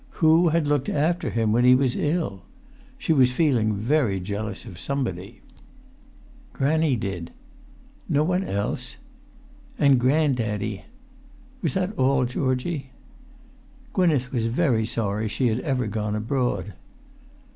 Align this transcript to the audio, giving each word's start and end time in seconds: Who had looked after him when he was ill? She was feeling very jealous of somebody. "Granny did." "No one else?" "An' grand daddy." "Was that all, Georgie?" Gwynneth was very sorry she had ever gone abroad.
Who 0.17 0.47
had 0.49 0.65
looked 0.67 0.89
after 0.89 1.29
him 1.29 1.51
when 1.51 1.63
he 1.63 1.75
was 1.75 1.95
ill? 1.95 2.41
She 2.97 3.13
was 3.13 3.31
feeling 3.31 3.75
very 3.75 4.19
jealous 4.19 4.65
of 4.65 4.79
somebody. 4.79 5.41
"Granny 6.53 6.95
did." 6.95 7.29
"No 8.09 8.23
one 8.23 8.43
else?" 8.43 8.97
"An' 9.77 9.99
grand 9.99 10.37
daddy." 10.37 10.85
"Was 11.61 11.75
that 11.75 11.95
all, 11.99 12.25
Georgie?" 12.25 12.89
Gwynneth 13.93 14.31
was 14.31 14.47
very 14.47 14.87
sorry 14.87 15.27
she 15.27 15.49
had 15.49 15.59
ever 15.59 15.85
gone 15.85 16.15
abroad. 16.15 16.73